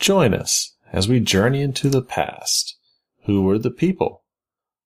[0.00, 2.78] Join us as we journey into the past.
[3.26, 4.24] Who were the people?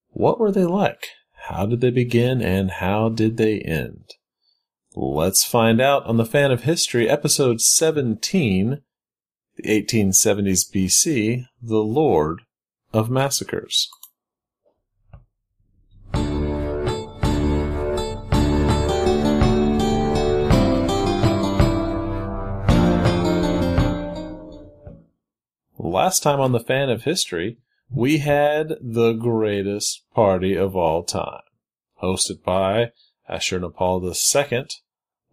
[0.09, 1.07] What were they like?
[1.49, 4.11] How did they begin and how did they end?
[4.97, 8.83] Let's find out on the Fan of History, episode 17,
[9.57, 12.43] the 1870s BC, The Lord
[12.93, 13.89] of Massacres.
[25.85, 27.59] Last time on the Fan of History,
[27.91, 31.43] we had the greatest party of all time,
[32.03, 32.93] hosted by
[33.29, 34.67] Ashurnasirpal II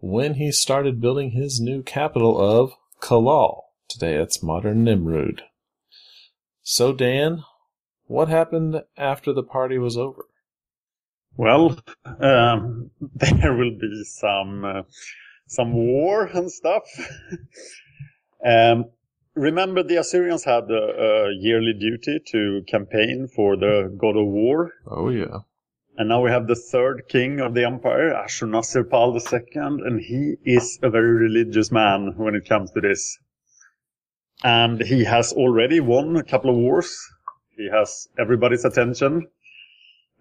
[0.00, 3.62] when he started building his new capital of Kalal.
[3.88, 5.40] Today it's modern Nimrud.
[6.60, 7.44] So, Dan,
[8.04, 10.26] what happened after the party was over?
[11.34, 11.78] Well,
[12.20, 14.82] um, there will be some uh,
[15.46, 16.82] some war and stuff.
[18.46, 18.90] um,
[19.34, 24.72] remember, the Assyrians had a, a, yearly duty to campaign for the god of war.
[24.86, 25.38] Oh yeah.
[25.96, 30.78] And now we have the third king of the empire, Ashurnasirpal II, and he is
[30.82, 33.18] a very religious man when it comes to this.
[34.42, 36.96] And he has already won a couple of wars.
[37.56, 39.28] He has everybody's attention.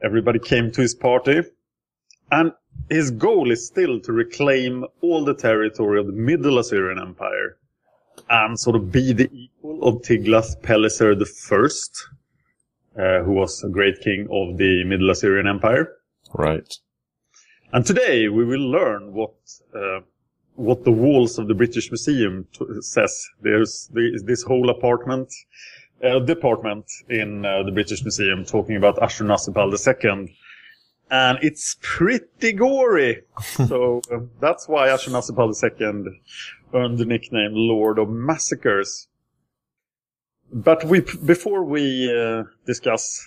[0.04, 1.42] Everybody came to his party.
[2.30, 2.52] And
[2.90, 7.58] his goal is still to reclaim all the territory of the Middle Assyrian Empire
[8.30, 14.28] and sort of be the equal of Tiglath-Pileser I, uh, who was a great king
[14.32, 15.94] of the Middle Assyrian Empire.
[16.34, 16.74] Right.
[17.74, 19.34] And today we will learn what
[19.76, 20.02] uh,
[20.56, 23.28] what the walls of the British Museum t- says.
[23.42, 25.34] There's the, this whole apartment,
[26.04, 30.36] uh, department in uh, the British Museum talking about Ashurnasirpal II.
[31.12, 33.24] And it's pretty gory.
[33.42, 36.22] so uh, that's why Ashurnasirpal II
[36.74, 39.10] earned the nickname Lord of Massacres.
[40.54, 43.26] But we, before we uh, discuss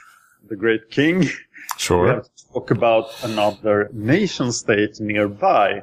[0.48, 1.28] the great king,
[1.76, 2.04] sure.
[2.04, 5.82] we have to talk about another nation state nearby.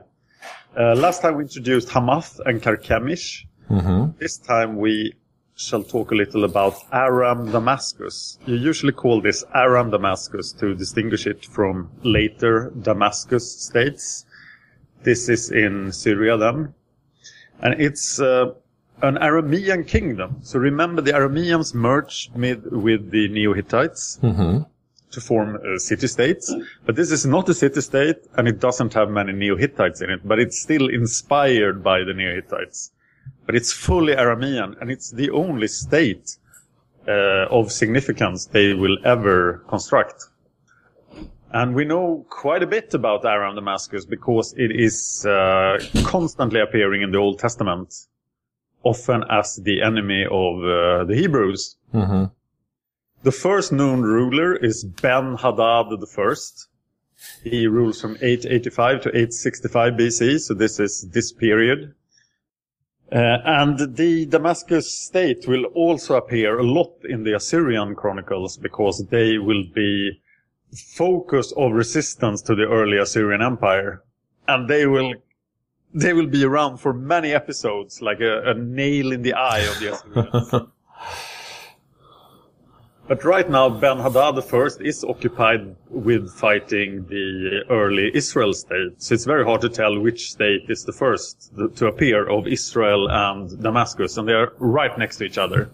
[0.76, 3.46] Uh, last time we introduced Hamath and Carchemish.
[3.70, 4.18] Mm-hmm.
[4.20, 5.14] This time we
[5.62, 8.38] shall talk a little about Aram Damascus.
[8.46, 14.26] You usually call this Aram Damascus to distinguish it from later Damascus states.
[15.04, 16.74] This is in Syria then.
[17.62, 18.54] And it's uh,
[19.02, 20.38] an Aramean kingdom.
[20.42, 24.64] So remember the Arameans merged with, with the Neo-Hittites mm-hmm.
[25.12, 26.54] to form a city-states.
[26.86, 30.40] But this is not a city-state and it doesn't have many Neo-Hittites in it, but
[30.40, 32.92] it's still inspired by the Neo-Hittites.
[33.46, 36.38] But it's fully Aramean and it's the only state
[37.08, 40.26] uh, of significance they will ever construct.
[41.54, 47.02] And we know quite a bit about Aram Damascus because it is uh, constantly appearing
[47.02, 47.94] in the Old Testament,
[48.84, 51.76] often as the enemy of uh, the Hebrews.
[51.94, 52.26] Mm-hmm.
[53.24, 56.70] The first known ruler is Ben Hadad the First.
[57.44, 61.94] He rules from 885 to 865 BC, so this is this period.
[63.12, 69.06] Uh, and the Damascus state will also appear a lot in the Assyrian chronicles because
[69.10, 70.22] they will be
[70.96, 74.04] focus of resistance to the early Assyrian Empire.
[74.48, 75.14] And they will
[75.94, 79.80] they will be around for many episodes, like a, a nail in the eye of
[79.80, 80.72] the Assyrians.
[83.12, 88.94] but right now, Ben Hadad I is occupied with fighting the early Israel state.
[89.04, 93.10] So it's very hard to tell which state is the first to appear of Israel
[93.12, 95.70] and Damascus, and they are right next to each other.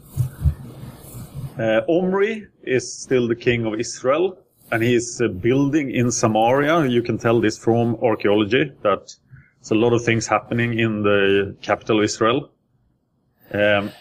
[1.60, 4.40] Uh, Omri is still the king of Israel,
[4.72, 6.88] and he's uh, building in Samaria.
[6.88, 9.14] You can tell this from archaeology that
[9.60, 12.50] there's a lot of things happening in the capital of Israel.
[13.54, 13.92] Um,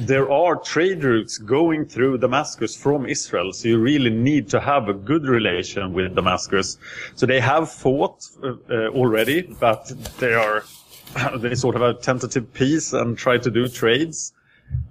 [0.00, 4.88] there are trade routes going through Damascus from Israel, so you really need to have
[4.88, 6.78] a good relation with Damascus.
[7.14, 10.64] So they have fought uh, uh, already, but they are
[11.36, 14.32] they sort of a tentative peace and try to do trades.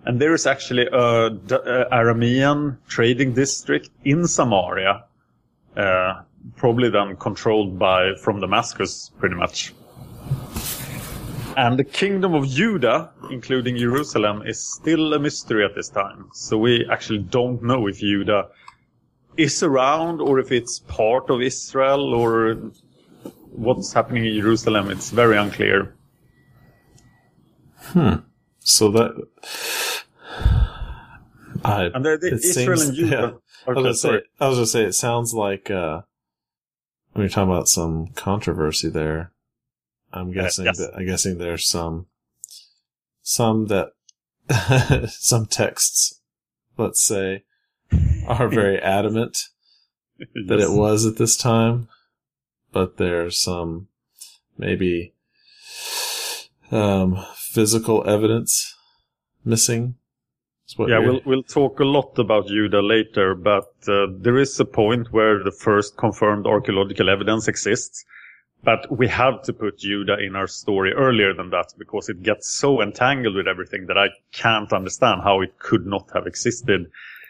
[0.05, 5.03] And there is actually a, a Aramean trading district in Samaria,
[5.75, 6.21] uh,
[6.55, 9.73] probably then controlled by from Damascus, pretty much.
[11.55, 16.29] And the kingdom of Judah, including Jerusalem, is still a mystery at this time.
[16.33, 18.47] So we actually don't know if Judah
[19.37, 22.55] is around or if it's part of Israel or
[23.51, 24.89] what's happening in Jerusalem.
[24.89, 25.95] It's very unclear.
[27.77, 28.15] Hmm.
[28.59, 29.27] So that.
[31.65, 33.39] I, and the, the Israel seems, and Judah.
[33.67, 33.73] Yeah.
[33.73, 36.01] I, was say, I was going to say, it sounds like, uh,
[37.13, 39.32] when you're talking about some controversy there,
[40.13, 40.77] I'm guessing yes.
[40.77, 42.05] that I'm guessing there's some
[43.23, 43.93] some that
[45.09, 46.21] some texts,
[46.77, 47.43] let's say,
[48.27, 49.49] are very adamant
[50.19, 50.27] yes.
[50.47, 51.87] that it was at this time,
[52.71, 53.87] but there's some
[54.57, 55.13] maybe
[56.71, 58.75] um, physical evidence
[59.43, 59.95] missing.
[60.79, 65.11] Yeah, we'll we'll talk a lot about Judah later, but uh, there is a point
[65.11, 68.05] where the first confirmed archaeological evidence exists
[68.63, 72.49] but we have to put Judah in our story earlier than that because it gets
[72.49, 76.89] so entangled with everything that I can't understand how it could not have existed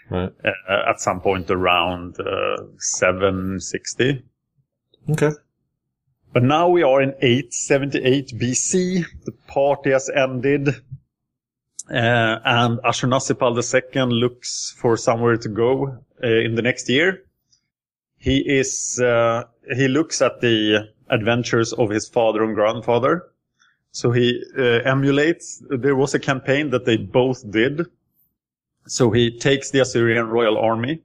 [0.10, 0.32] right.
[0.46, 4.24] uh, at some point around uh, 760.
[5.10, 5.32] Okay.
[6.34, 9.06] But now we are in 878 BC.
[9.26, 10.70] The party has ended.
[11.90, 17.24] Uh, and Ashurnasirpal II looks for somewhere to go uh, in the next year.
[18.18, 19.44] He is, uh,
[19.76, 23.30] he looks at the adventures of his father and grandfather.
[23.92, 27.86] So he uh, emulates, there was a campaign that they both did.
[28.88, 31.04] So he takes the Assyrian royal army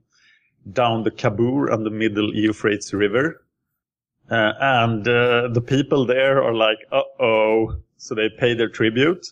[0.73, 3.43] down the Khabur and the middle Euphrates river.
[4.29, 7.75] Uh, and uh, the people there are like, uh-oh.
[7.97, 9.27] So they pay their tribute.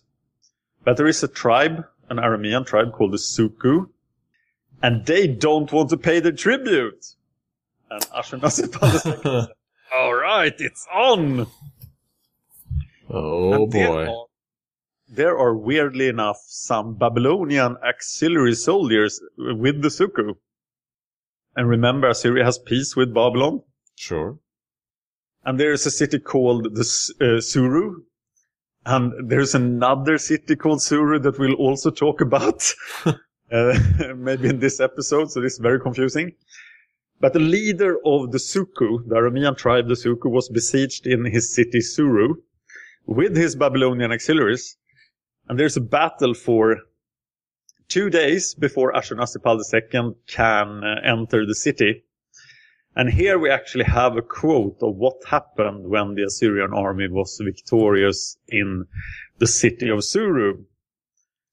[0.83, 3.89] But there is a tribe, an Aramean tribe called the Suhu.
[4.83, 7.05] And they don't want to pay their tribute.
[7.89, 9.49] And Ashurnasirpal
[10.37, 11.47] right, it's on.
[13.09, 13.69] Oh boy.
[13.69, 14.25] There are,
[15.09, 20.35] there are weirdly enough some Babylonian auxiliary soldiers with the Suhu.
[21.55, 23.61] And remember, Assyria has peace with Babylon.
[23.95, 24.37] Sure.
[25.43, 26.85] And there is a city called the
[27.21, 28.03] uh, Suru.
[28.85, 32.71] And there's another city called Suru that we'll also talk about.
[33.05, 33.79] uh,
[34.15, 35.31] maybe in this episode.
[35.31, 36.33] So this is very confusing.
[37.19, 41.53] But the leader of the Suhu, the Aramean tribe, the Suhu, was besieged in his
[41.53, 42.35] city Suru
[43.05, 44.77] with his Babylonian auxiliaries.
[45.49, 46.77] And there's a battle for
[47.87, 52.03] two days before Ashurnasirpal II can uh, enter the city.
[52.95, 57.39] And here we actually have a quote of what happened when the Assyrian army was
[57.43, 58.85] victorious in
[59.37, 60.65] the city of Suru.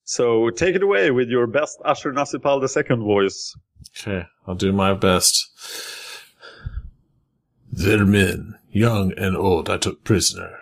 [0.04, 3.56] So take it away with your best Ashurnasirpal II voice.
[3.99, 5.49] Okay, I'll do my best.
[7.73, 10.58] Their men, young and old, I took prisoner.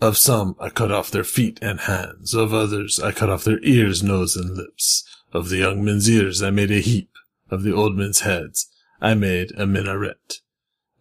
[0.00, 3.62] Of some I cut off their feet and hands, of others I cut off their
[3.62, 5.04] ears, nose, and lips.
[5.32, 7.10] Of the young men's ears I made a heap,
[7.50, 10.40] of the old men's heads I made a minaret.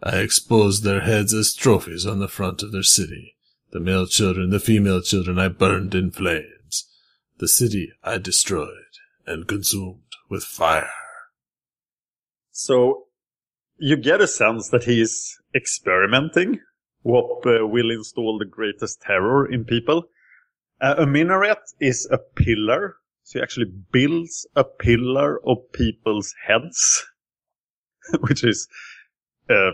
[0.02, 3.36] I exposed their heads as trophies on the front of their city.
[3.72, 6.59] The male children, the female children I burned in flames.
[7.40, 10.90] The city I destroyed and consumed with fire.
[12.52, 13.06] So
[13.78, 16.60] you get a sense that he's experimenting
[17.02, 20.04] what uh, will install the greatest terror in people.
[20.82, 22.98] Uh, a minaret is a pillar.
[23.24, 27.06] So he actually builds a pillar of people's heads,
[28.20, 28.68] which is
[29.50, 29.72] uh,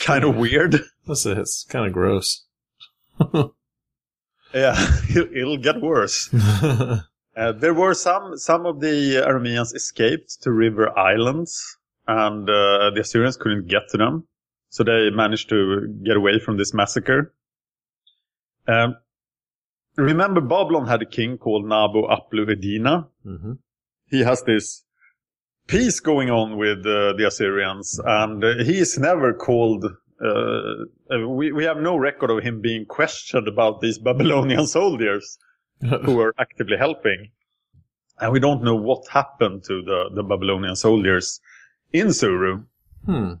[0.00, 0.80] kind of weird.
[1.06, 1.38] That's it.
[1.38, 2.44] It's kind of gross.
[4.54, 4.76] yeah,
[5.14, 6.32] it'll get worse.
[6.34, 11.78] uh, there were some some of the Arameans escaped to river islands
[12.10, 14.26] and uh, the Assyrians couldn't get to them.
[14.70, 17.34] So they managed to get away from this massacre.
[18.66, 18.96] Um,
[19.96, 23.08] remember, Babylon had a king called Nabu Aplu Edina.
[23.24, 23.52] hmm
[24.06, 24.84] He has this
[25.66, 29.84] peace going on with uh, the Assyrians, and uh, he is never called.
[30.22, 35.38] Uh, uh, we we have no record of him being questioned about these Babylonian soldiers
[35.80, 37.30] who were actively helping,
[38.18, 41.40] and we don't know what happened to the the Babylonian soldiers
[41.92, 42.64] in Suru.
[43.06, 43.32] Hmm.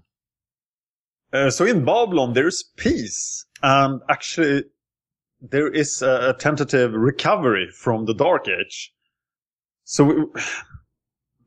[1.32, 4.64] Uh, so in Babylon, there's peace, and actually,
[5.40, 8.92] there is a, a tentative recovery from the Dark Age.
[9.84, 10.14] So we,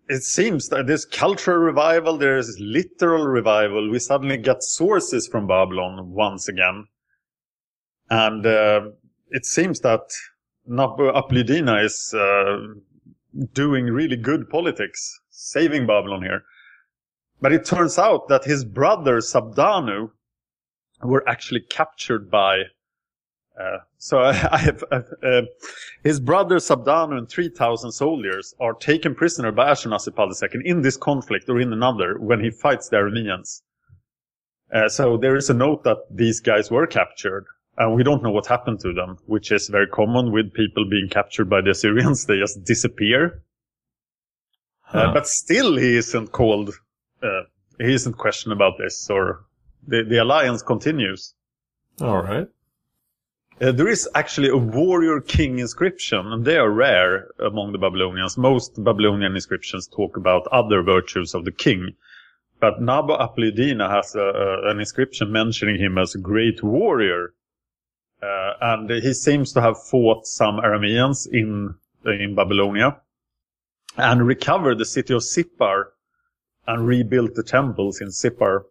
[0.10, 3.90] it seems that there's cultural revival, there's literal revival.
[3.90, 6.86] We suddenly get sources from Babylon once again,
[8.10, 8.82] and uh,
[9.30, 10.02] it seems that
[10.66, 12.58] Nabu Aplidina is uh,
[13.54, 16.44] doing really good politics, saving Babylon here.
[17.42, 20.12] But it turns out that his brother Sabdanu
[21.02, 22.64] were actually captured by.
[23.60, 25.42] Uh, so I, I have uh, uh,
[26.04, 30.98] his brother Sabdanu and three thousand soldiers are taken prisoner by Ashurnasirpal II in this
[30.98, 33.62] conflict or in another when he fights the Arameans.
[34.74, 37.46] Uh, so there is a note that these guys were captured,
[37.78, 41.08] and we don't know what happened to them, which is very common with people being
[41.10, 42.26] captured by the Assyrians.
[42.26, 43.44] They just disappear.
[44.88, 45.12] Uh, Huh.
[45.14, 46.72] but still, he isn't called.
[47.22, 47.44] Uh,
[47.80, 49.46] he isn't questioned about this, or
[49.88, 51.34] the the alliance continues.
[52.02, 52.48] All right.
[53.62, 58.38] Uh, there is actually a warrior king inscription, and they are rare among the Babylonians.
[58.38, 61.96] Most Babylonian inscriptions talk about other virtues of the king.
[62.60, 67.34] But Nabu Aplidina has a, a, an inscription mentioning him as a great warrior.
[68.22, 73.02] Uh, and he seems to have fought some Arameans in, in Babylonia
[73.98, 75.88] and recovered the city of Sippar
[76.66, 78.64] and rebuilt the temples in Sippar.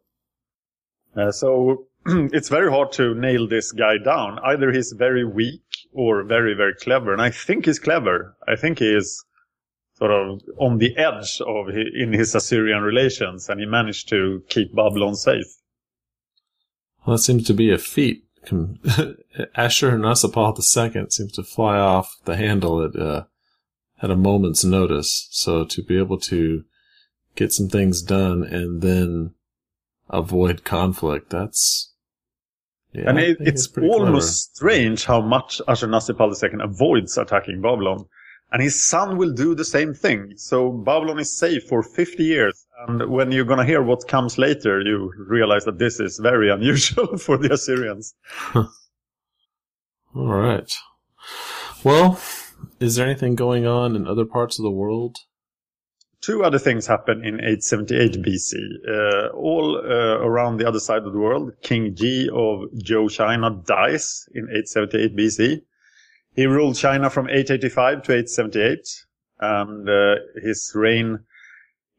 [1.15, 1.87] Uh, so
[2.32, 4.38] it's very hard to nail this guy down.
[4.40, 7.12] Either he's very weak or very, very clever.
[7.12, 8.37] And I think he's clever.
[8.49, 9.25] I think he is
[9.94, 14.75] sort of on the edge of in his Assyrian relations, and he managed to keep
[14.75, 15.47] Babylon safe.
[17.06, 18.25] Well, that seems to be a feat.
[18.47, 23.25] Ashurnasirpal II seems to fly off the handle at uh,
[24.02, 25.28] at a moment's notice.
[25.30, 26.64] So to be able to
[27.37, 29.35] get some things done and then
[30.11, 31.92] avoid conflict, that's
[32.93, 38.05] yeah, and it, it's almost strange how much Ashurnasirpal II avoids attacking Babylon.
[38.53, 40.35] And his son will do the same thing.
[40.37, 42.67] So Babylon is safe for 50 years.
[42.87, 46.51] And when you're going to hear what comes later, you realize that this is very
[46.51, 48.15] unusual for the Assyrians.
[48.55, 48.69] All
[50.15, 50.71] right.
[51.83, 52.21] Well,
[52.79, 55.17] is there anything going on in other parts of the world?
[56.23, 58.55] Two other things happen in 878 BC.
[58.88, 63.50] Uh, all uh, around the other side of the world, King Ji of Zhou China
[63.50, 65.62] dies in 878 BC.
[66.37, 68.79] He ruled China from 885 to 878,
[69.41, 71.19] and uh, his reign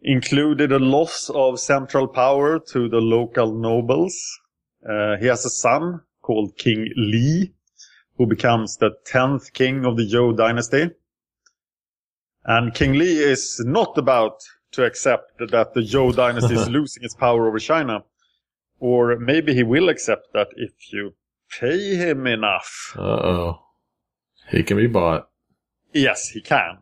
[0.02, 4.16] included a loss of central power to the local nobles.
[4.90, 7.54] Uh, he has a son called King Li,
[8.18, 10.92] who becomes the 10th king of the Zhou dynasty.
[12.46, 17.16] And King Li is not about to accept that the Zhou dynasty is losing its
[17.16, 18.04] power over China.
[18.80, 21.14] Or maybe he will accept that if you
[21.60, 22.96] pay him enough.
[22.98, 23.60] Uh oh.
[24.50, 25.30] He can be bought.
[25.94, 26.80] Yes, he can.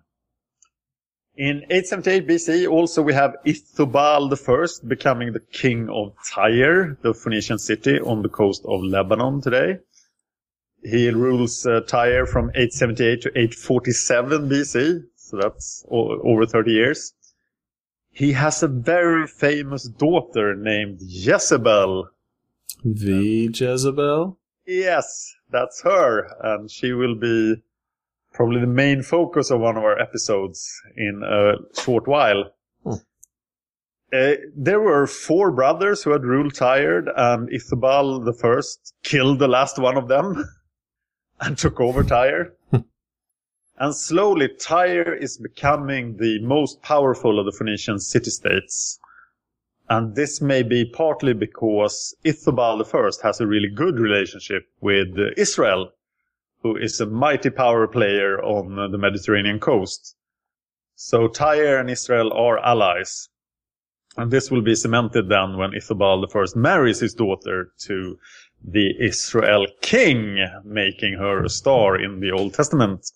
[1.36, 7.58] In 878 BC, also we have Ithobal I becoming the king of Tyre, the Phoenician
[7.58, 9.80] city on the coast of Lebanon today.
[10.84, 17.14] He rules uh, Tyre from 878 to 847 BC, so that's over 30 years.
[18.12, 22.10] He has a very famous daughter named Jezebel.
[22.84, 24.38] The Jezebel?
[24.66, 27.64] Yes, that's her, and she will be
[28.34, 32.52] probably the main focus of one of our episodes in a short while.
[32.84, 32.94] Hmm.
[34.14, 39.48] Uh, there were four brothers who had ruled Tyre, and Ithobal the first killed the
[39.48, 40.44] last one of them
[41.40, 42.54] and took over Tyre.
[43.82, 49.00] And slowly, Tyre is becoming the most powerful of the Phoenician city-states.
[49.90, 55.94] And this may be partly because Ithobal I has a really good relationship with Israel,
[56.62, 60.16] who is a mighty power player on the Mediterranean coast.
[60.94, 63.30] So Tyre and Israel are allies.
[64.16, 68.20] And this will be cemented then when Ithobal I marries his daughter to
[68.64, 73.10] the Israel king, making her a star in the Old Testament.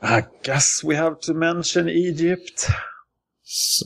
[0.00, 2.70] I guess we have to mention Egypt.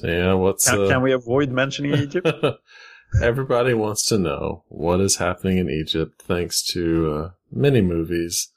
[0.03, 2.29] Yeah, what's Can, uh, can we avoid mentioning Egypt?
[3.23, 8.49] Everybody wants to know what is happening in Egypt thanks to uh, many movies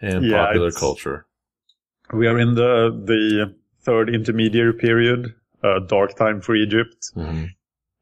[0.00, 1.26] and Yeah, popular culture.
[2.12, 6.96] We are in the the third intermediary period, a dark time for Egypt.
[7.16, 7.50] Mhm.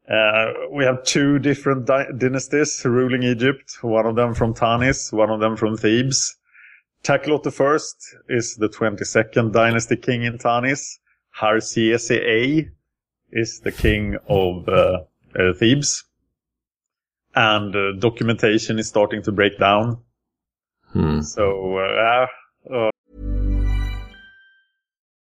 [0.07, 3.77] Uh, we have two different di- dynasties ruling Egypt.
[3.81, 6.35] One of them from Tanis, one of them from Thebes.
[7.05, 10.97] Takelot the first is the 22nd dynasty king in Tanis.
[11.39, 12.67] Harsiese A
[13.31, 15.03] is the king of uh,
[15.37, 16.03] uh, Thebes.
[17.35, 19.99] And uh, documentation is starting to break down.
[20.93, 21.21] Hmm.
[21.21, 22.25] So, uh,
[22.73, 22.89] uh,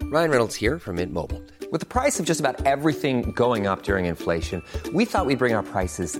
[0.01, 1.41] Ryan Reynolds here from Mint Mobile.
[1.71, 5.53] With the price of just about everything going up during inflation, we thought we'd bring
[5.53, 6.19] our prices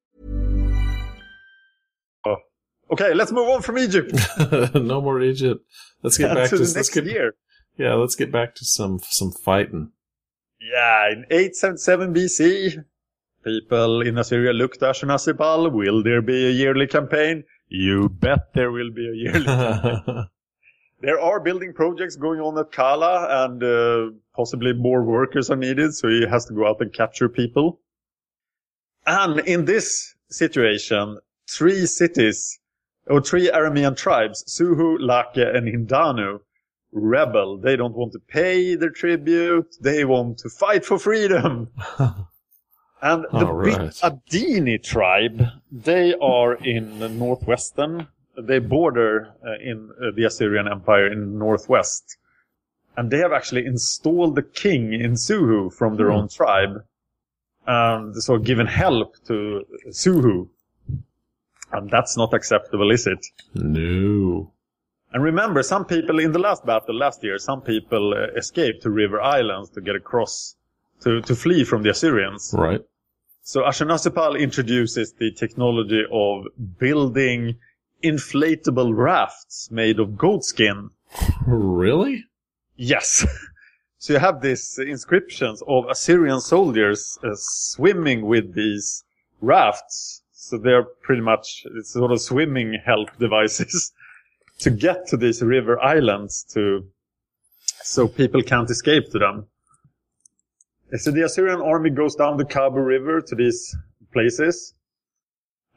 [2.91, 4.13] Okay, let's move on from Egypt
[4.75, 5.65] no more Egypt.
[6.03, 7.35] Let's get back to to, let's next get, year.
[7.77, 9.91] Yeah, let's get back to some some fighting.
[10.59, 12.83] Yeah, in 877 BC,
[13.43, 15.71] people in Assyria looked to Ashurnasirpal.
[15.71, 17.43] Will there be a yearly campaign?
[17.67, 20.27] You bet there will be a yearly campaign.
[21.01, 25.95] There are building projects going on at Kala and uh, possibly more workers are needed,
[25.95, 27.79] so he has to go out and capture people.
[29.07, 31.17] And in this situation,
[31.49, 32.59] three cities,
[33.11, 36.39] or three Aramean tribes, Suhu, Laqe, and Hindanu,
[36.93, 37.57] rebel.
[37.57, 39.69] They don't want to pay their tribute.
[39.81, 41.69] They want to fight for freedom.
[43.03, 43.89] And the big right.
[44.03, 48.07] Adini tribe, they are in the northwestern.
[48.37, 52.17] They border uh, in uh, the Assyrian Empire in northwest.
[52.95, 56.17] And they have actually installed the king in Suhu from their Hmm.
[56.17, 56.83] own tribe.
[57.65, 60.49] And so given help to Suhu.
[61.71, 63.25] And that's not acceptable, is it?
[63.55, 64.51] no.
[65.13, 68.89] And remember, some people in the last battle last year, some people uh, escaped to
[68.89, 70.55] River Islands to get across,
[71.01, 72.55] to, to flee from the Assyrians.
[72.57, 72.79] Right.
[73.43, 76.45] So Ashurnasirpal introduces the technology of
[76.79, 77.57] building
[78.03, 80.91] inflatable rafts made of goatskin.
[81.45, 82.23] Really?
[82.77, 83.25] Yes.
[83.97, 89.03] so you have these inscriptions of Assyrian soldiers uh, swimming with these
[89.41, 90.20] rafts.
[90.51, 93.93] So they're pretty much sort of swimming help devices
[94.59, 96.89] to get to these river islands to
[97.83, 99.47] so people can't escape to them.
[100.97, 103.73] So the Assyrian army goes down the Khabur River to these
[104.11, 104.73] places.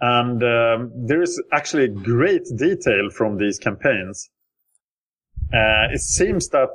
[0.01, 4.29] And um, there is actually great detail from these campaigns.
[5.53, 6.71] Uh, it seems that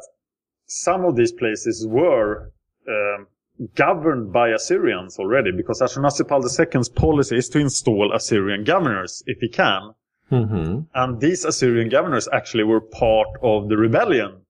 [0.67, 2.53] some of these places were
[2.87, 3.27] um,
[3.75, 9.49] governed by Assyrians already because Ashurnasirpal II's policy is to install Assyrian governors if he
[9.49, 9.93] can.
[10.31, 10.79] Mm-hmm.
[10.93, 14.41] And these Assyrian governors actually were part of the rebellion.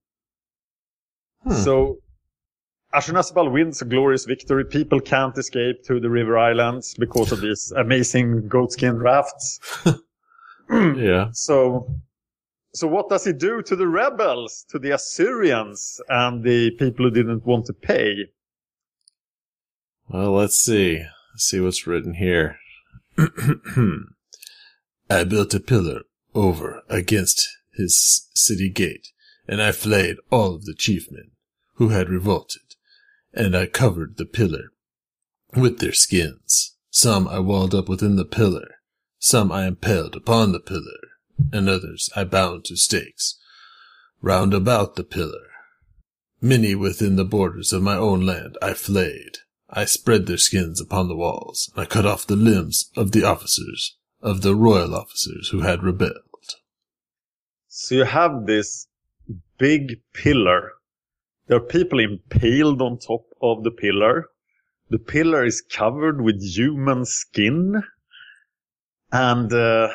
[1.44, 1.54] Hmm.
[1.54, 1.98] So
[2.94, 4.66] Ashurnasirpal wins a glorious victory.
[4.66, 9.60] People can't escape to the river islands because of these amazing goatskin rafts.
[10.72, 11.30] Yeah.
[11.34, 11.96] So,
[12.74, 17.12] so what does he do to the rebels, to the Assyrians and the people who
[17.12, 18.30] didn't want to pay?
[20.12, 21.06] Well, let's see.
[21.34, 22.58] Let's see what's written here.
[25.10, 26.02] I built a pillar
[26.34, 29.10] over against his city gate,
[29.48, 31.30] and I flayed all of the chief men
[31.76, 32.76] who had revolted,
[33.34, 34.72] and I covered the pillar
[35.56, 36.76] with their skins.
[36.90, 38.78] Some I walled up within the pillar,
[39.20, 41.00] some I impaled upon the pillar,
[41.54, 43.38] and others I bound to stakes,
[44.24, 45.46] round about the pillar.
[46.42, 49.38] Many within the borders of my own land I flayed.
[49.72, 51.72] I spread their skins upon the walls.
[51.76, 56.56] I cut off the limbs of the officers, of the royal officers who had rebelled.
[57.68, 58.88] So you have this
[59.60, 60.72] big pillar.
[61.48, 64.30] There are people impaled on top of the pillar.
[64.90, 67.84] The pillar is covered with human skin.
[69.12, 69.90] And uh,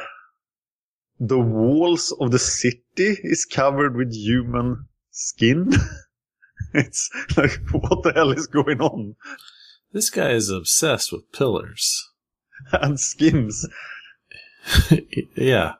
[1.18, 5.72] the walls of the city is covered with human skin.
[6.74, 9.16] it's like, what the hell is going on?
[9.94, 12.10] This guy is obsessed with pillars.
[12.72, 13.66] and skins.
[15.36, 15.74] yeah.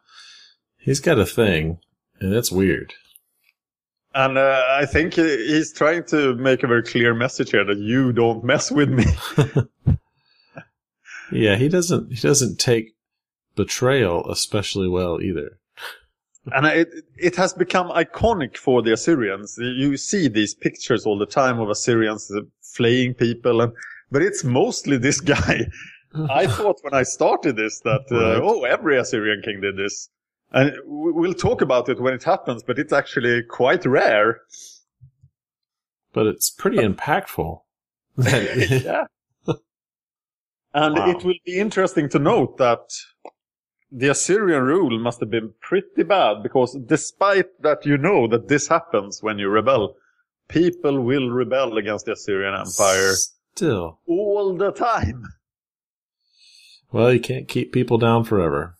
[0.78, 1.78] He's got a thing,
[2.20, 2.94] and it's weird.
[4.14, 8.12] And uh, I think he's trying to make a very clear message here that you
[8.12, 9.04] don't mess with me.
[11.32, 12.12] yeah, he doesn't.
[12.12, 12.94] He doesn't take
[13.56, 15.58] betrayal especially well either.
[16.52, 19.56] and it it has become iconic for the Assyrians.
[19.58, 22.30] You see these pictures all the time of Assyrians
[22.62, 23.72] flaying people, and
[24.10, 25.66] but it's mostly this guy.
[26.30, 28.40] I thought when I started this that uh, right.
[28.42, 30.08] oh every Assyrian king did this,
[30.52, 32.62] and we'll talk about it when it happens.
[32.62, 34.40] But it's actually quite rare.
[36.12, 37.62] But it's pretty impactful.
[38.18, 39.06] yeah.
[40.74, 41.08] And wow.
[41.08, 42.80] it will be interesting to note that
[43.92, 48.66] the Assyrian rule must have been pretty bad because despite that you know that this
[48.66, 49.94] happens when you rebel,
[50.48, 53.14] people will rebel against the Assyrian Empire
[53.54, 55.22] still all the time.
[56.90, 58.76] Well, you can't keep people down forever.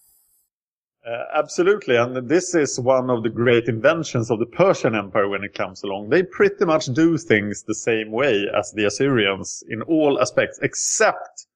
[1.07, 5.45] Uh, absolutely, and this is one of the great inventions of the Persian Empire when
[5.45, 6.09] it comes along.
[6.09, 11.47] They pretty much do things the same way as the Assyrians in all aspects, except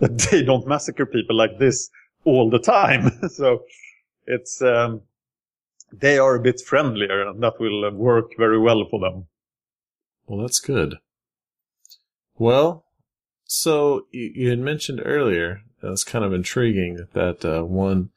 [0.00, 1.90] that they don't massacre people like this
[2.24, 3.10] all the time.
[3.30, 3.64] so
[4.26, 5.00] it's um,
[5.92, 9.26] they are a bit friendlier, and that will work very well for them.
[10.26, 10.98] Well, that's good.
[12.36, 12.84] Well,
[13.44, 18.10] so you, you had mentioned earlier, it was kind of intriguing that uh, one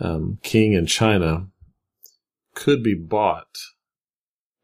[0.00, 1.48] um, king in China
[2.54, 3.56] could be bought.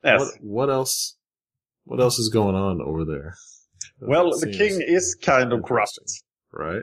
[0.02, 0.20] Yes.
[0.20, 1.16] What, what else?
[1.84, 3.34] What else is going on over there?
[4.00, 5.98] Well, the king is kind of corrupt.
[6.52, 6.82] Right.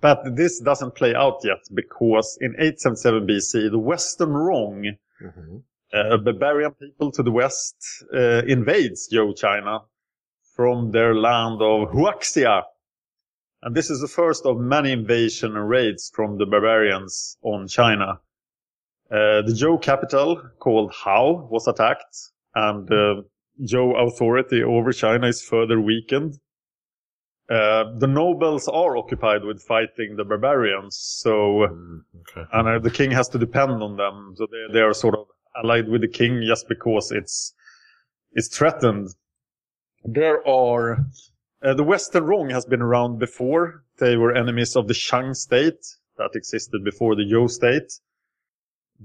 [0.00, 5.56] But this doesn't play out yet because in 877 BC, the Western Rong, mm-hmm.
[5.92, 7.76] uh, barbarian people to the west,
[8.14, 9.80] uh, invades Zhou China
[10.62, 12.62] from their land of Huaxia.
[13.62, 18.20] And this is the first of many invasion and raids from the barbarians on China.
[19.10, 22.16] Uh, the Zhou capital, called Hao, was attacked,
[22.54, 23.22] and uh,
[23.64, 26.34] Zhou authority over China is further weakened.
[27.50, 31.32] Uh, the nobles are occupied with fighting the barbarians, so
[31.66, 32.48] mm, okay.
[32.52, 34.34] and uh, the king has to depend on them.
[34.36, 37.52] So they they are sort of allied with the king just because it's
[38.30, 39.08] it's threatened.
[40.04, 41.06] There are
[41.62, 43.84] uh, the Western Rong has been around before.
[43.98, 45.84] They were enemies of the Shang state
[46.18, 47.92] that existed before the Zhou state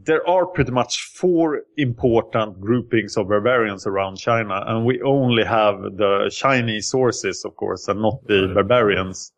[0.06, 5.82] there are pretty much four important groupings of barbarians around China, and we only have
[5.82, 9.32] the Chinese sources, of course, and not the barbarians.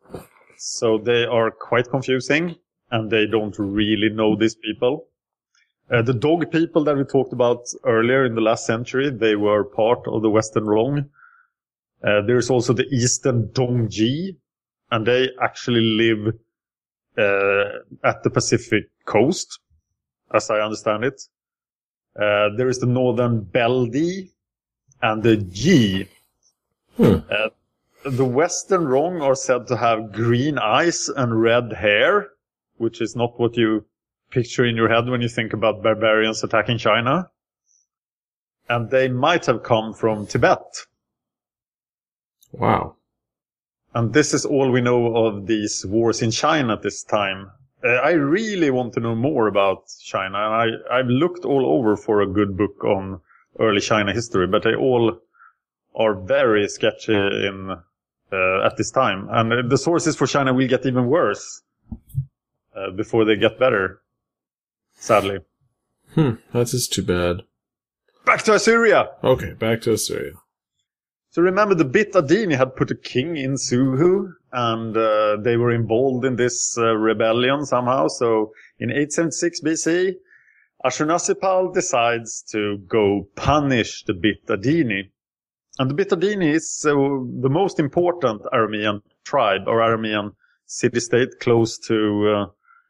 [0.57, 2.55] So they are quite confusing,
[2.91, 5.07] and they don't really know these people.
[5.91, 9.63] Uh, the dog people that we talked about earlier in the last century, they were
[9.63, 11.09] part of the Western Rong.
[12.03, 14.35] Uh, there's also the Eastern Dongyi,
[14.91, 16.33] and they actually live
[17.17, 19.59] uh, at the Pacific coast
[20.33, 21.21] as I understand it.
[22.15, 24.29] Uh, there is the Northern Beidi
[25.01, 26.07] and the G.
[26.97, 27.17] Hmm.
[27.29, 27.49] Uh,
[28.05, 32.29] the Western Rong are said to have green eyes and red hair,
[32.77, 33.85] which is not what you
[34.31, 37.29] picture in your head when you think about barbarians attacking China.
[38.69, 40.85] And they might have come from Tibet.
[42.51, 42.95] Wow.
[43.93, 47.51] And this is all we know of these wars in China at this time.
[47.83, 50.53] Uh, I really want to know more about China, and
[50.91, 53.21] I, I've looked all over for a good book on
[53.59, 55.19] early China history, but they all
[55.95, 57.75] are very sketchy in
[58.31, 61.63] uh, at this time, and the sources for China will get even worse
[62.75, 64.01] uh, before they get better.
[64.97, 65.39] Sadly.
[66.13, 67.43] Hmm, that's just too bad.
[68.25, 69.09] Back to Assyria.
[69.23, 70.33] Okay, back to Assyria.
[71.39, 75.71] So remember the Bit Adini had put a king in Suhu and uh, they were
[75.71, 78.09] involved in this uh, rebellion somehow.
[78.09, 80.15] So in 876 BC,
[80.83, 85.11] Ashurnasirpal decides to go punish the Bit Adini.
[85.77, 90.33] And the Bit Adini is uh, the most important Aramean tribe or Aramean
[90.65, 92.45] city-state close to uh,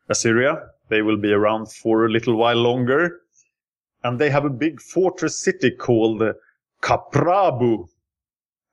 [0.09, 0.69] Assyria.
[0.89, 3.21] They will be around for a little while longer.
[4.03, 6.23] And they have a big fortress city called
[6.81, 7.89] Kaprabu.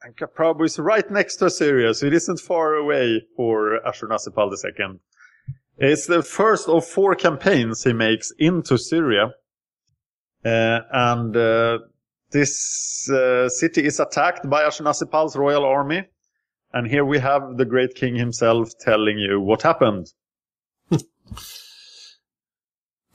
[0.07, 5.01] And Kaprabu is right next to Assyria, so it isn't far away for Ashurnasirpal II.
[5.79, 9.33] It's the first of four campaigns he makes into Syria.
[10.45, 11.79] Uh, and uh,
[12.31, 16.05] this uh, city is attacked by Ashurnasirpal's royal army.
[16.73, 20.13] And here we have the great king himself telling you what happened.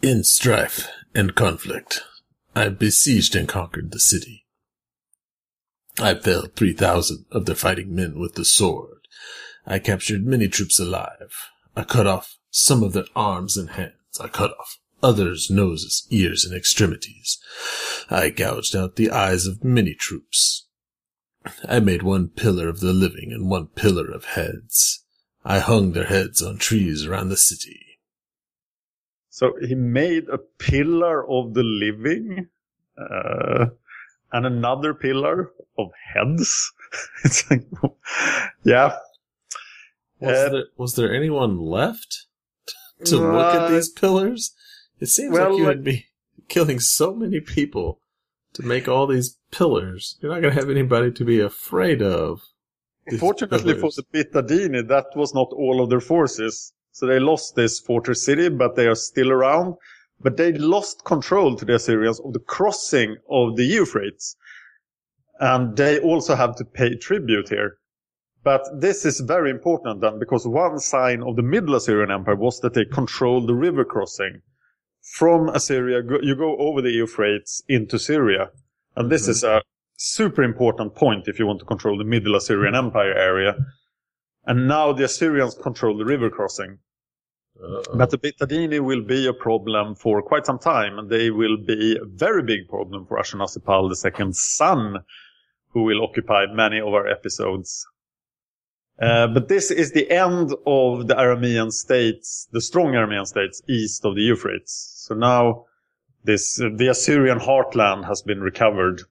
[0.01, 2.01] In strife and conflict,
[2.53, 4.40] I besieged and conquered the city.
[5.99, 9.07] I felled 3,000 of their fighting men with the sword.
[9.65, 11.33] I captured many troops alive.
[11.75, 13.93] I cut off some of their arms and hands.
[14.19, 17.39] I cut off others' noses, ears, and extremities.
[18.09, 20.67] I gouged out the eyes of many troops.
[21.67, 25.03] I made one pillar of the living and one pillar of heads.
[25.43, 27.79] I hung their heads on trees around the city.
[29.29, 32.49] So he made a pillar of the living
[32.97, 33.67] uh,
[34.31, 36.71] and another pillar of heads.
[37.25, 37.65] it's like,
[38.63, 38.97] yeah.
[40.19, 42.27] Was, Uh, there, was there anyone left
[43.05, 44.53] to look at Uh, these pillars?
[44.99, 46.05] It seems well, like you would be
[46.47, 47.99] killing so many people
[48.53, 50.17] to make all these pillars.
[50.21, 52.41] You're not going to have anybody to be afraid of.
[53.19, 56.71] Fortunately for the Bitadini, that was not all of their forces.
[56.91, 59.75] So they lost this fortress city, but they are still around.
[60.23, 64.35] But they lost control to the Assyrians of the crossing of the Euphrates.
[65.39, 67.77] And they also have to pay tribute here.
[68.43, 72.59] But this is very important then, because one sign of the Middle Assyrian Empire was
[72.61, 74.41] that they controlled the river crossing.
[75.15, 78.51] From Assyria, you go over the Euphrates into Syria.
[78.95, 79.61] And this is a
[79.97, 83.55] super important point if you want to control the Middle Assyrian Empire area.
[84.45, 86.79] And now the Assyrians control the river crossing.
[87.93, 91.97] But the Bitadini will be a problem for quite some time, and they will be
[91.97, 95.03] a very big problem for Ashurnasirpal II's son,
[95.69, 97.85] who will occupy many of our episodes.
[98.99, 104.05] Uh, but this is the end of the Aramean states, the strong Aramean states east
[104.05, 104.93] of the Euphrates.
[104.97, 105.65] So now
[106.23, 109.01] this, uh, the Assyrian heartland has been recovered.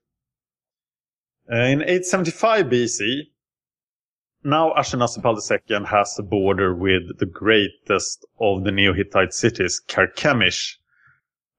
[1.50, 3.22] Uh, in 875 BC,
[4.42, 5.38] now Ashurnasirpal
[5.70, 10.76] II has a border with the greatest of the Neo-Hittite cities, Karkemish.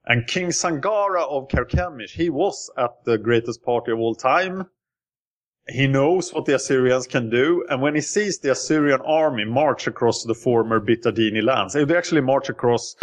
[0.06, 4.66] And King Sangara of Karkemish, he was at the greatest party of all time.
[5.68, 9.86] He knows what the Assyrians can do, and when he sees the Assyrian army march
[9.86, 12.96] across the former Bitadini lands, eh, they actually march across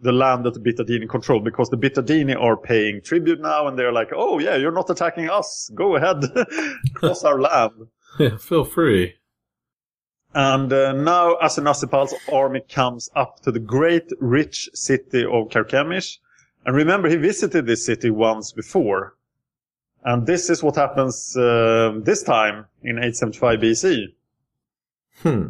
[0.00, 3.92] the land that the Bitadini control because the Bitadini are paying tribute now, and they're
[3.92, 5.70] like, "Oh yeah, you're not attacking us.
[5.74, 6.24] Go ahead,
[6.94, 7.72] cross our land."
[8.18, 9.14] Yeah, feel free.
[10.34, 16.18] And uh, now Ashurnasirpal's army comes up to the great rich city of Karkemish.
[16.64, 19.16] And remember, he visited this city once before.
[20.04, 24.06] And this is what happens uh, this time in 875 BC.
[25.22, 25.46] Hmm.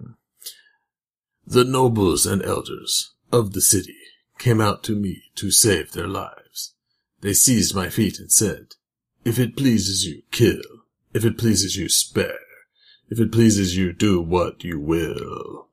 [1.47, 3.97] The nobles and elders of the city
[4.39, 6.75] came out to me to save their lives.
[7.21, 8.75] They seized my feet and said,
[9.25, 10.63] If it pleases you, kill.
[11.15, 12.39] If it pleases you, spare.
[13.13, 15.67] If it pleases you, do what you will.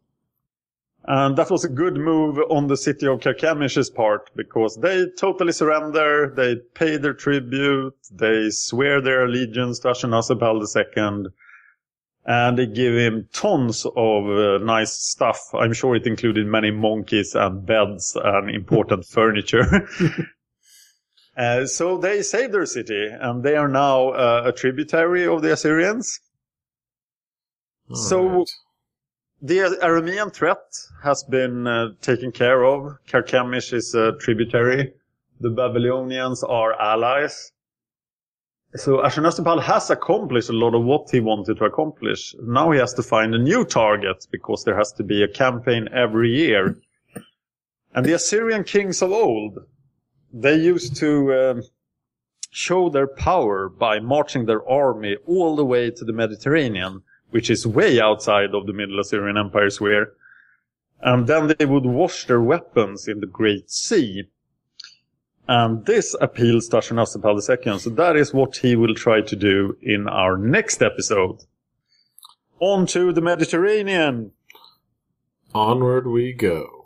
[1.05, 5.53] And that was a good move on the city of Karkemish's part because they totally
[5.53, 11.31] surrender, they pay their tribute, they swear their allegiance to Ashurnasirpal II,
[12.25, 15.39] and they give him tons of uh, nice stuff.
[15.53, 19.87] I'm sure it included many monkeys and beds and important furniture.
[21.37, 25.53] Uh, so they saved their city, and they are now uh, a tributary of the
[25.53, 26.19] Assyrians.
[27.93, 28.51] So Alright.
[29.41, 30.61] the Aramean threat
[31.03, 32.97] has been uh, taken care of.
[33.07, 34.93] Karkemish is a tributary.
[35.39, 37.51] The Babylonians are allies.
[38.75, 42.35] So Ashurnasirpal has accomplished a lot of what he wanted to accomplish.
[42.39, 45.87] Now he has to find a new target because there has to be a campaign
[45.93, 46.75] every year.
[47.95, 49.57] And the Assyrian kings of old,
[50.31, 51.63] they used to um,
[52.51, 57.65] show their power by marching their army all the way to the Mediterranean, which is
[57.65, 60.13] way outside of the Middle Assyrian Empire sphere.
[61.01, 64.23] And then they would wash their weapons in the Great Sea.
[65.47, 69.77] And this appeals to Ashurnasirpal II, so that is what he will try to do
[69.81, 71.43] in our next episode.
[72.59, 74.31] On to the Mediterranean!
[75.55, 76.79] Onward we go.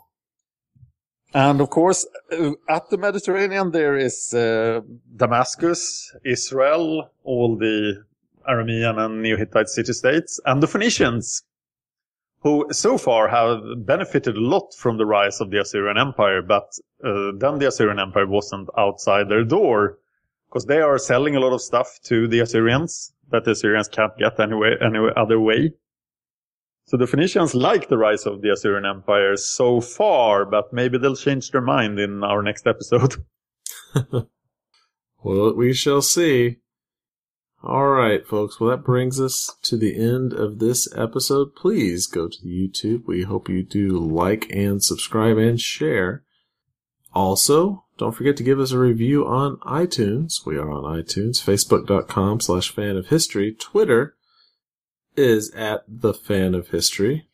[1.34, 4.80] And of course, uh, at the Mediterranean, there is uh,
[5.16, 8.04] Damascus, Israel, all the
[8.48, 11.42] Aramean and Neo-Hittite city-states, and the Phoenicians,
[12.40, 16.72] who so far have benefited a lot from the rise of the Assyrian Empire, but
[17.02, 19.98] uh, then the Assyrian Empire wasn't outside their door
[20.48, 24.16] because they are selling a lot of stuff to the Assyrians that the Assyrians can't
[24.18, 25.72] get anyway, any other way.
[26.86, 31.16] So the Phoenicians like the rise of the Assyrian Empire so far, but maybe they'll
[31.16, 33.14] change their mind in our next episode.
[35.22, 36.58] well, we shall see.
[37.66, 38.60] All right, folks.
[38.60, 41.56] Well, that brings us to the end of this episode.
[41.56, 43.06] Please go to YouTube.
[43.06, 46.24] We hope you do like and subscribe and share.
[47.14, 50.44] Also, don't forget to give us a review on iTunes.
[50.44, 53.56] We are on iTunes, facebook.com slash fan of history.
[53.58, 54.14] Twitter
[55.16, 57.28] is at the fan of history.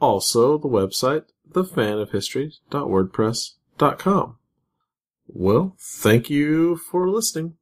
[0.00, 4.36] Also, the website, thefanofhistory.wordpress.com.
[5.26, 7.56] Well, thank you for listening.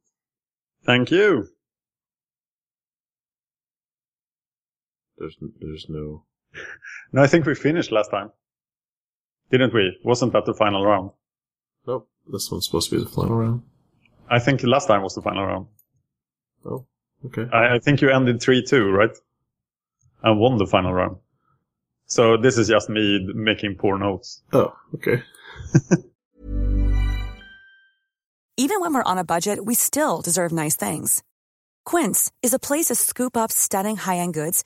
[0.85, 1.49] Thank you.
[5.19, 6.23] There's there's no.
[7.11, 8.31] no, I think we finished last time,
[9.51, 9.97] didn't we?
[10.03, 11.11] Wasn't that the final round?
[11.85, 12.09] Nope.
[12.31, 13.63] This one's supposed to be the final round.
[14.29, 15.67] I think last time was the final round.
[16.65, 16.85] Oh,
[17.25, 17.47] okay.
[17.51, 19.15] I, I think you ended three two, right?
[20.23, 21.17] And won the final round.
[22.05, 24.41] So this is just me making poor notes.
[24.53, 25.21] Oh, okay.
[28.57, 31.23] Even when we're on a budget, we still deserve nice things.
[31.85, 34.65] Quince is a place to scoop up stunning high-end goods